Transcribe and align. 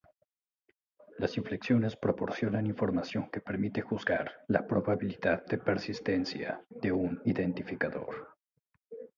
Las 1.19 1.37
inflexiones 1.37 1.95
proporcionan 1.95 2.65
información 2.65 3.29
que 3.29 3.39
permite 3.39 3.81
juzgar 3.81 4.31
la 4.47 4.65
probabilidad 4.65 5.45
de 5.45 5.59
persistencia 5.59 6.65
de 6.71 6.91
un 6.91 7.21
identificador. 7.23 8.29